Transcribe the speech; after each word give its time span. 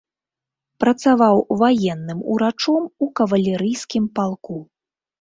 Працаваў 0.83 1.43
ваенным 1.61 2.19
урачом 2.33 2.83
у 3.07 3.13
кавалерыйскім 3.23 4.13
палку. 4.21 4.63